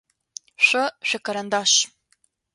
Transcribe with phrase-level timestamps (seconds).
[0.65, 1.71] Шъо шъуикарандаш.